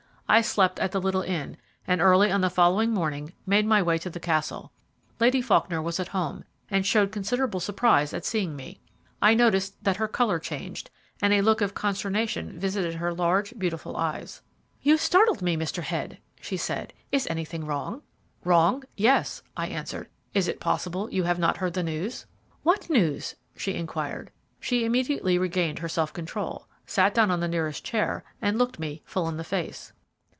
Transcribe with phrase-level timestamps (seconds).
[0.31, 3.97] I slept at the little inn, and early on the following morning made my way
[3.97, 4.71] to the castle.
[5.19, 8.79] Lady Faulkner was at home, and showed considerable surprise at seeing me.
[9.21, 10.89] I noticed that her colour changed,
[11.21, 14.41] and a look of consternation visited her large, beautiful eyes.
[14.81, 15.83] "You startled me, Mr.
[15.83, 18.01] Head," she said; "is anything wrong?"
[18.45, 18.85] "Wrong?
[18.95, 20.07] Yes," I answered.
[20.33, 22.25] "Is it possible you have not heard the news?"
[22.63, 24.31] "What news?" she inquired.
[24.61, 29.01] She immediately regained her self control, sat down on the nearest chair, and looked me
[29.05, 29.91] full in the face.